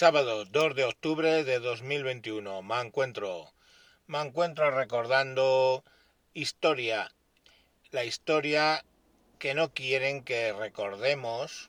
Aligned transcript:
Sábado 0.00 0.46
2 0.46 0.74
de 0.76 0.84
octubre 0.84 1.44
de 1.44 1.58
2021. 1.58 2.62
Me 2.62 2.80
encuentro, 2.80 3.52
me 4.06 4.18
encuentro 4.22 4.70
recordando 4.70 5.84
historia, 6.32 7.12
la 7.90 8.04
historia 8.04 8.82
que 9.38 9.52
no 9.52 9.74
quieren 9.74 10.24
que 10.24 10.54
recordemos 10.54 11.68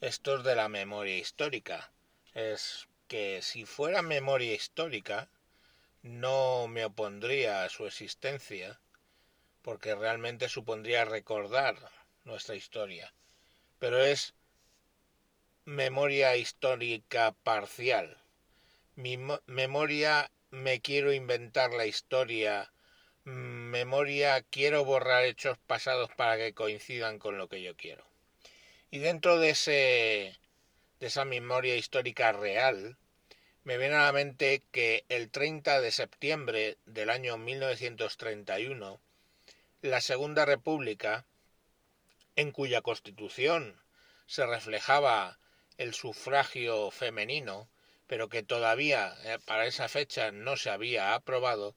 estos 0.00 0.44
de 0.44 0.54
la 0.54 0.70
memoria 0.70 1.18
histórica. 1.18 1.92
Es 2.32 2.88
que 3.06 3.42
si 3.42 3.66
fuera 3.66 4.00
memoria 4.00 4.54
histórica 4.54 5.28
no 6.00 6.68
me 6.68 6.86
opondría 6.86 7.64
a 7.64 7.68
su 7.68 7.86
existencia 7.86 8.80
porque 9.60 9.94
realmente 9.94 10.48
supondría 10.48 11.04
recordar 11.04 11.76
nuestra 12.24 12.54
historia. 12.54 13.12
Pero 13.78 14.02
es 14.02 14.32
memoria 15.68 16.34
histórica 16.34 17.32
parcial. 17.42 18.16
Mi 18.96 19.18
memoria 19.44 20.30
me 20.50 20.80
quiero 20.80 21.12
inventar 21.12 21.74
la 21.74 21.84
historia. 21.84 22.72
Memoria 23.24 24.40
quiero 24.40 24.86
borrar 24.86 25.24
hechos 25.24 25.58
pasados 25.66 26.08
para 26.16 26.38
que 26.38 26.54
coincidan 26.54 27.18
con 27.18 27.36
lo 27.36 27.50
que 27.50 27.60
yo 27.60 27.76
quiero. 27.76 28.02
Y 28.90 29.00
dentro 29.00 29.38
de 29.38 29.50
ese 29.50 30.38
de 31.00 31.06
esa 31.06 31.26
memoria 31.26 31.76
histórica 31.76 32.32
real, 32.32 32.96
me 33.62 33.76
viene 33.76 33.96
a 33.96 34.04
la 34.04 34.12
mente 34.12 34.62
que 34.72 35.04
el 35.10 35.30
30 35.30 35.82
de 35.82 35.92
septiembre 35.92 36.78
del 36.86 37.10
año 37.10 37.36
1931, 37.36 38.98
la 39.82 40.00
Segunda 40.00 40.46
República, 40.46 41.26
en 42.36 42.52
cuya 42.52 42.80
constitución 42.80 43.78
se 44.26 44.46
reflejaba 44.46 45.38
el 45.78 45.94
sufragio 45.94 46.90
femenino, 46.90 47.68
pero 48.06 48.28
que 48.28 48.42
todavía 48.42 49.16
eh, 49.24 49.38
para 49.46 49.66
esa 49.66 49.88
fecha 49.88 50.32
no 50.32 50.56
se 50.56 50.70
había 50.70 51.14
aprobado, 51.14 51.74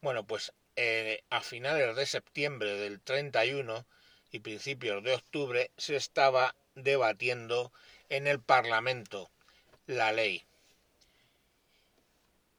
bueno, 0.00 0.26
pues 0.26 0.52
eh, 0.76 1.22
a 1.30 1.40
finales 1.40 1.94
de 1.94 2.06
septiembre 2.06 2.74
del 2.76 3.00
31 3.00 3.86
y 4.32 4.40
principios 4.40 5.04
de 5.04 5.14
octubre 5.14 5.70
se 5.76 5.94
estaba 5.94 6.56
debatiendo 6.74 7.72
en 8.08 8.26
el 8.26 8.40
Parlamento 8.40 9.30
la 9.86 10.12
ley. 10.12 10.44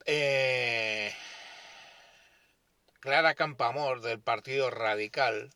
Eh, 0.05 1.14
Clara 2.99 3.33
Campamor 3.33 4.02
del 4.02 4.20
Partido 4.20 4.70
Radical 4.70 5.49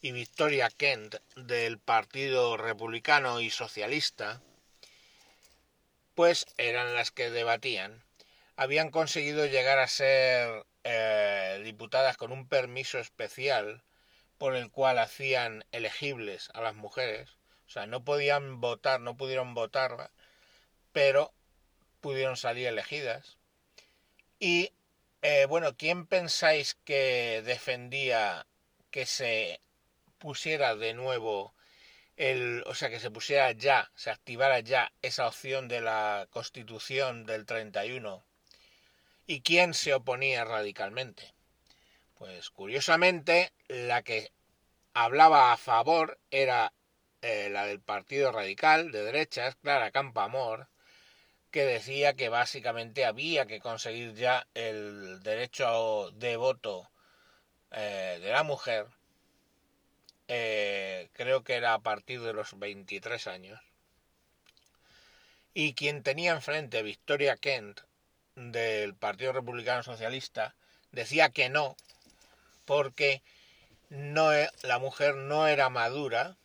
y 0.00 0.12
Victoria 0.12 0.70
Kent 0.70 1.16
del 1.36 1.78
Partido 1.78 2.56
Republicano 2.56 3.40
y 3.40 3.50
Socialista 3.50 4.40
pues 6.14 6.46
eran 6.56 6.94
las 6.94 7.10
que 7.10 7.30
debatían, 7.30 8.04
habían 8.56 8.90
conseguido 8.90 9.46
llegar 9.46 9.78
a 9.78 9.88
ser 9.88 10.66
eh, 10.84 11.60
diputadas 11.64 12.16
con 12.16 12.32
un 12.32 12.48
permiso 12.48 12.98
especial 12.98 13.82
por 14.38 14.54
el 14.54 14.70
cual 14.70 14.98
hacían 14.98 15.64
elegibles 15.72 16.50
a 16.54 16.60
las 16.60 16.74
mujeres, 16.74 17.30
o 17.66 17.70
sea, 17.70 17.86
no 17.86 18.04
podían 18.04 18.60
votar, 18.60 19.00
no 19.00 19.16
pudieron 19.16 19.54
votar, 19.54 20.10
pero 20.92 21.32
pudieron 22.00 22.36
salir 22.36 22.66
elegidas. 22.66 23.38
Y 24.38 24.72
eh, 25.22 25.46
bueno, 25.46 25.76
¿quién 25.76 26.06
pensáis 26.06 26.74
que 26.84 27.42
defendía 27.44 28.46
que 28.90 29.06
se 29.06 29.60
pusiera 30.18 30.76
de 30.76 30.94
nuevo 30.94 31.54
el, 32.16 32.62
o 32.66 32.74
sea, 32.74 32.90
que 32.90 33.00
se 33.00 33.10
pusiera 33.10 33.52
ya, 33.52 33.90
se 33.94 34.10
activara 34.10 34.60
ya 34.60 34.92
esa 35.02 35.26
opción 35.26 35.68
de 35.68 35.80
la 35.80 36.26
Constitución 36.30 37.26
del 37.26 37.46
31. 37.46 38.24
¿Y 39.26 39.40
quién 39.40 39.74
se 39.74 39.94
oponía 39.94 40.44
radicalmente? 40.44 41.34
Pues 42.14 42.50
curiosamente, 42.50 43.52
la 43.68 44.02
que 44.02 44.30
hablaba 44.92 45.52
a 45.52 45.56
favor 45.56 46.18
era 46.30 46.72
eh, 47.22 47.48
la 47.50 47.66
del 47.66 47.80
Partido 47.80 48.32
Radical 48.32 48.92
de 48.92 49.02
derechas, 49.02 49.56
Clara 49.56 49.90
Campamor, 49.90 50.68
que 51.50 51.64
decía 51.64 52.14
que 52.14 52.28
básicamente 52.28 53.04
había 53.04 53.46
que 53.46 53.60
conseguir 53.60 54.14
ya 54.14 54.46
el 54.54 55.22
derecho 55.22 56.10
de 56.12 56.36
voto 56.36 56.90
eh, 57.70 58.18
de 58.20 58.30
la 58.30 58.42
mujer 58.42 58.86
eh, 60.28 61.08
creo 61.12 61.44
que 61.44 61.54
era 61.54 61.74
a 61.74 61.80
partir 61.80 62.20
de 62.22 62.32
los 62.32 62.58
23 62.58 63.26
años. 63.26 63.60
Y 65.52 65.74
quien 65.74 66.02
tenía 66.02 66.32
enfrente 66.32 66.82
Victoria 66.82 67.36
Kent 67.36 67.80
del 68.34 68.94
Partido 68.94 69.32
Republicano 69.32 69.82
Socialista 69.82 70.54
decía 70.90 71.28
que 71.28 71.48
no, 71.48 71.76
porque 72.64 73.22
no, 73.88 74.32
e, 74.32 74.50
la 74.62 74.78
mujer 74.78 75.14
no 75.14 75.46
era 75.46 75.68
madura 75.68 76.36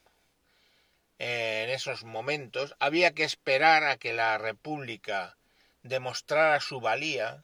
eh, 1.18 1.64
en 1.66 1.70
esos 1.72 2.04
momentos, 2.04 2.76
había 2.80 3.14
que 3.14 3.24
esperar 3.24 3.84
a 3.84 3.98
que 3.98 4.14
la 4.14 4.38
República 4.38 5.38
demostrara 5.84 6.60
su 6.60 6.80
valía 6.80 7.44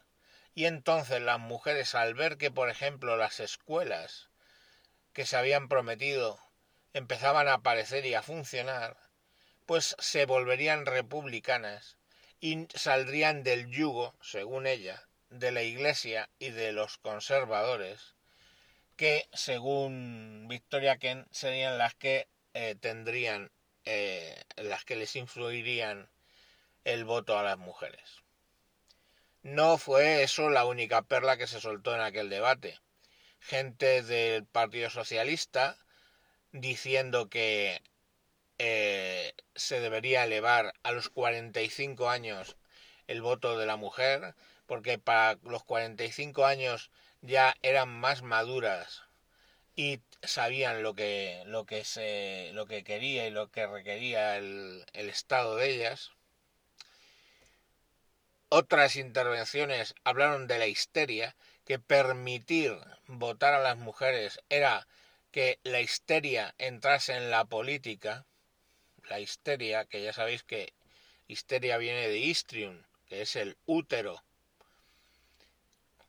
y 0.54 0.66
entonces 0.66 1.20
las 1.20 1.38
mujeres 1.38 1.94
al 1.94 2.14
ver 2.14 2.38
que, 2.38 2.50
por 2.50 2.70
ejemplo, 2.70 3.16
las 3.16 3.40
escuelas 3.40 4.30
que 5.16 5.24
se 5.24 5.38
habían 5.38 5.68
prometido 5.68 6.38
empezaban 6.92 7.48
a 7.48 7.54
aparecer 7.54 8.04
y 8.04 8.12
a 8.12 8.20
funcionar, 8.20 8.98
pues 9.64 9.96
se 9.98 10.26
volverían 10.26 10.84
republicanas 10.84 11.96
y 12.38 12.68
saldrían 12.74 13.42
del 13.42 13.70
yugo, 13.70 14.14
según 14.20 14.66
ella, 14.66 15.08
de 15.30 15.52
la 15.52 15.62
Iglesia 15.62 16.28
y 16.38 16.50
de 16.50 16.72
los 16.72 16.98
conservadores, 16.98 18.14
que, 18.96 19.26
según 19.32 20.48
Victoria 20.50 20.98
Ken, 20.98 21.26
serían 21.30 21.78
las 21.78 21.94
que 21.94 22.28
eh, 22.52 22.74
tendrían, 22.78 23.50
eh, 23.86 24.44
las 24.56 24.84
que 24.84 24.96
les 24.96 25.16
influirían 25.16 26.10
el 26.84 27.06
voto 27.06 27.38
a 27.38 27.42
las 27.42 27.56
mujeres. 27.56 28.22
No 29.42 29.78
fue 29.78 30.22
eso 30.22 30.50
la 30.50 30.66
única 30.66 31.00
perla 31.00 31.38
que 31.38 31.46
se 31.46 31.58
soltó 31.58 31.94
en 31.94 32.02
aquel 32.02 32.28
debate 32.28 32.78
gente 33.46 34.02
del 34.02 34.44
Partido 34.44 34.90
Socialista 34.90 35.78
diciendo 36.52 37.28
que 37.28 37.80
eh, 38.58 39.34
se 39.54 39.80
debería 39.80 40.24
elevar 40.24 40.74
a 40.82 40.90
los 40.92 41.08
45 41.10 42.10
años 42.10 42.56
el 43.06 43.22
voto 43.22 43.56
de 43.56 43.66
la 43.66 43.76
mujer, 43.76 44.34
porque 44.66 44.98
para 44.98 45.38
los 45.44 45.62
45 45.62 46.44
años 46.44 46.90
ya 47.22 47.54
eran 47.62 47.88
más 47.88 48.22
maduras 48.22 49.04
y 49.76 50.00
sabían 50.22 50.82
lo 50.82 50.94
que 50.94 51.42
lo 51.46 51.66
que 51.66 51.84
se 51.84 52.50
lo 52.54 52.66
que 52.66 52.82
quería 52.82 53.28
y 53.28 53.30
lo 53.30 53.50
que 53.50 53.66
requería 53.66 54.38
el, 54.38 54.84
el 54.92 55.08
estado 55.08 55.56
de 55.56 55.70
ellas. 55.70 56.10
Otras 58.48 58.96
intervenciones 58.96 59.94
hablaron 60.04 60.46
de 60.46 60.58
la 60.58 60.66
histeria 60.66 61.36
que 61.66 61.80
permitir 61.80 62.78
votar 63.08 63.52
a 63.52 63.60
las 63.60 63.76
mujeres 63.76 64.40
era 64.48 64.86
que 65.32 65.58
la 65.64 65.80
histeria 65.80 66.54
entrase 66.58 67.14
en 67.14 67.30
la 67.30 67.44
política, 67.44 68.24
la 69.08 69.18
histeria, 69.18 69.84
que 69.84 70.00
ya 70.00 70.12
sabéis 70.12 70.44
que 70.44 70.72
histeria 71.26 71.76
viene 71.76 72.08
de 72.08 72.18
histrium, 72.18 72.84
que 73.08 73.20
es 73.22 73.34
el 73.34 73.58
útero, 73.66 74.22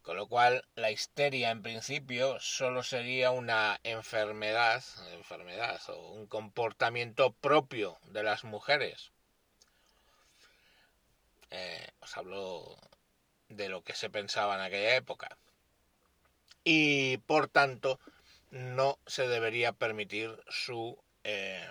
con 0.03 0.15
lo 0.15 0.27
cual 0.27 0.63
la 0.75 0.91
histeria 0.91 1.49
en 1.49 1.63
principio 1.63 2.39
solo 2.39 2.83
sería 2.83 3.31
una 3.31 3.79
enfermedad, 3.83 4.83
enfermedad 5.11 5.81
o 5.89 6.11
un 6.11 6.27
comportamiento 6.27 7.33
propio 7.33 7.97
de 8.03 8.23
las 8.23 8.43
mujeres. 8.43 9.11
Eh, 11.49 11.87
os 11.99 12.15
hablo 12.15 12.77
de 13.49 13.69
lo 13.69 13.81
que 13.81 13.95
se 13.95 14.09
pensaba 14.11 14.55
en 14.55 14.61
aquella 14.61 14.95
época 14.95 15.37
y 16.63 17.17
por 17.17 17.47
tanto 17.47 17.99
no 18.49 18.99
se 19.05 19.27
debería 19.27 19.73
permitir 19.73 20.41
su, 20.49 20.97
eh, 21.23 21.67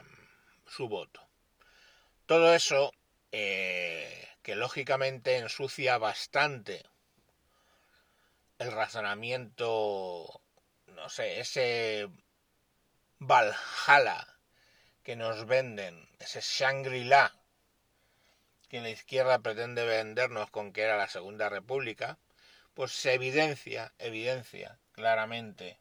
su 0.66 0.88
voto. 0.88 1.20
Todo 2.26 2.54
eso 2.54 2.92
eh, 3.32 4.28
que 4.42 4.56
lógicamente 4.56 5.38
ensucia 5.38 5.98
bastante 5.98 6.84
el 8.58 8.72
razonamiento, 8.72 10.40
no 10.86 11.08
sé, 11.08 11.40
ese 11.40 12.08
Valhalla 13.18 14.26
que 15.02 15.16
nos 15.16 15.46
venden, 15.46 16.08
ese 16.18 16.40
Shangri-La 16.40 17.34
que 18.68 18.80
la 18.80 18.90
izquierda 18.90 19.38
pretende 19.38 19.84
vendernos 19.84 20.50
con 20.50 20.72
que 20.72 20.82
era 20.82 20.96
la 20.96 21.08
Segunda 21.08 21.48
República, 21.48 22.18
pues 22.76 22.92
se 22.92 23.14
evidencia, 23.14 23.94
evidencia 23.98 24.78
claramente 24.92 25.80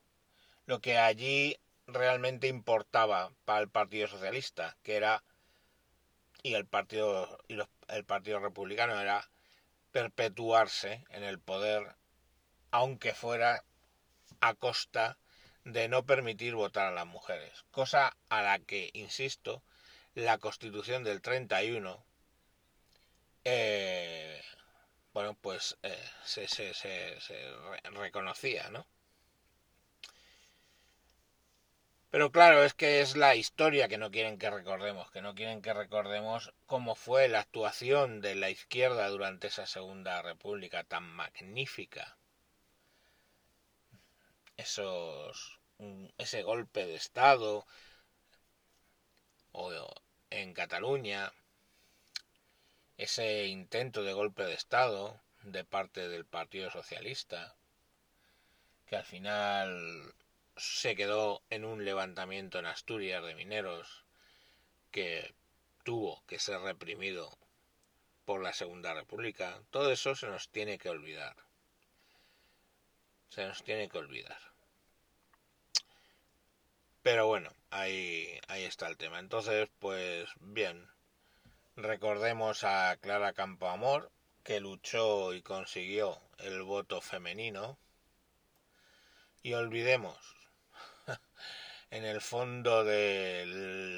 lo 0.66 0.80
que 0.80 0.98
allí 0.98 1.58
realmente 1.88 2.48
importaba 2.48 3.34
para 3.44 3.60
el 3.60 3.70
Partido 3.70 4.08
Socialista, 4.08 4.78
que 4.82 4.96
era 4.96 5.22
y 6.42 6.54
el 6.54 6.66
partido 6.66 7.38
y 7.50 7.60
el 7.90 8.06
Partido 8.06 8.40
Republicano 8.40 9.00
era 9.00 9.30
perpetuarse 9.92 11.04
en 11.10 11.24
el 11.24 11.38
poder, 11.38 11.96
aunque 12.72 13.14
fuera 13.14 13.66
a 14.40 14.54
costa 14.54 15.18
de 15.66 15.90
no 15.90 16.06
permitir 16.06 16.56
votar 16.56 16.88
a 16.88 16.96
las 16.96 17.08
mujeres, 17.08 17.66
cosa 17.72 18.16
a 18.30 18.42
la 18.42 18.60
que, 18.60 18.90
insisto, 18.94 19.62
la 20.14 20.38
Constitución 20.38 21.04
del 21.04 21.22
31, 21.22 22.06
eh, 23.44 24.42
bueno, 25.16 25.34
pues 25.34 25.78
eh, 25.82 25.98
se, 26.26 26.46
se, 26.50 27.16
reconocía, 27.92 28.70
¿no? 28.70 28.86
Pero 32.12 32.34
claro, 32.34 32.66
es 32.66 32.74
que 32.74 33.00
es 33.00 33.16
la 33.16 33.34
historia 33.36 33.88
que 33.88 33.98
no 33.98 34.12
quieren 34.12 34.38
que 34.38 34.50
recordemos, 34.50 35.10
que 35.12 35.22
no 35.22 35.34
quieren 35.34 35.62
que 35.62 35.74
recordemos 35.74 36.54
cómo 36.66 36.96
fue 36.96 37.30
la 37.30 37.40
actuación 37.40 38.20
de 38.20 38.36
la 38.36 38.50
izquierda 38.50 39.08
durante 39.08 39.48
esa 39.48 39.66
Segunda 39.66 40.22
República 40.22 40.84
tan 40.84 41.04
magnífica. 41.04 42.18
Esos 44.58 45.62
ese 46.18 46.44
golpe 46.44 46.86
de 46.86 46.96
Estado 46.96 47.66
o 49.54 49.72
en 50.30 50.54
Cataluña, 50.54 51.32
ese 52.98 53.46
intento 53.48 54.04
de 54.04 54.14
golpe 54.14 54.44
de 54.44 54.54
Estado 54.54 55.22
de 55.44 55.64
parte 55.64 56.08
del 56.08 56.26
Partido 56.26 56.72
Socialista, 56.72 57.56
que 58.88 58.96
al 58.96 59.06
final 59.06 60.14
se 60.58 60.96
quedó 60.96 61.42
en 61.50 61.66
un 61.66 61.84
levantamiento 61.86 62.60
en 62.60 62.66
Asturias 62.66 63.24
de 63.24 63.36
mineros 63.36 64.06
que 64.92 65.34
tuvo 65.84 66.24
que 66.28 66.40
ser 66.40 66.60
reprimido 66.62 67.38
por 68.26 68.42
la 68.42 68.54
Segunda 68.54 68.94
República. 68.94 69.62
Todo 69.70 69.92
eso 69.92 70.16
se 70.16 70.28
nos 70.28 70.50
tiene 70.50 70.78
que 70.78 70.90
olvidar. 70.90 71.36
Se 73.30 73.46
nos 73.46 73.64
tiene 73.64 73.90
que 73.90 73.98
olvidar. 73.98 74.40
Pero 77.04 77.28
bueno, 77.28 77.54
ahí, 77.70 78.40
ahí 78.48 78.64
está 78.64 78.88
el 78.88 78.98
tema. 78.98 79.20
Entonces, 79.20 79.70
pues 79.80 80.28
bien, 80.40 80.90
recordemos 81.76 82.64
a 82.64 82.96
Clara 83.02 83.34
Campoamor, 83.34 84.12
que 84.44 84.60
luchó 84.60 85.34
y 85.34 85.42
consiguió 85.42 86.20
el 86.38 86.62
voto 86.64 87.02
femenino. 87.02 87.78
Y 89.44 89.54
olvidemos 89.54 90.18
en 91.92 92.06
el 92.06 92.22
fondo 92.22 92.84
de 92.84 93.46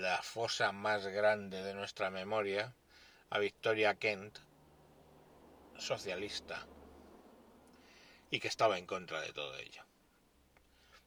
la 0.02 0.22
fosa 0.22 0.72
más 0.72 1.06
grande 1.08 1.64
de 1.64 1.74
nuestra 1.74 2.10
memoria 2.10 2.74
a 3.30 3.40
Victoria 3.40 3.96
Kent, 3.96 4.40
socialista, 5.78 6.66
y 8.32 8.40
que 8.40 8.48
estaba 8.48 8.78
en 8.78 8.86
contra 8.86 9.22
de 9.22 9.32
todo 9.32 9.58
ello. 9.58 9.84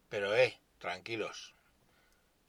Pero, 0.09 0.35
eh, 0.35 0.59
tranquilos, 0.79 1.53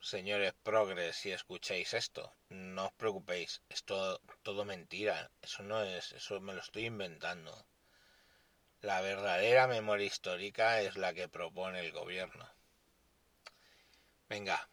señores 0.02 0.52
progres, 0.64 1.16
si 1.16 1.31
escucháis 1.31 1.94
esto, 1.94 2.34
no 2.50 2.87
os 2.87 2.93
preocupéis, 2.93 3.62
es 3.69 3.84
todo, 3.84 4.20
todo 4.43 4.64
mentira, 4.64 5.31
eso 5.40 5.62
no 5.62 5.81
es, 5.82 6.12
eso 6.12 6.40
me 6.40 6.54
lo 6.54 6.60
estoy 6.60 6.87
inventando. 6.87 7.66
La 8.81 9.00
verdadera 9.00 9.69
memoria 9.69 10.06
histórica 10.06 10.81
es 10.81 10.96
la 10.96 11.14
que 11.14 11.28
propone 11.28 11.81
el 11.81 11.93
gobierno. 11.93 12.46
Venga, 14.28 14.69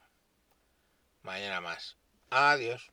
mañana 1.21 1.61
más. 1.61 1.95
Adiós. 2.31 2.91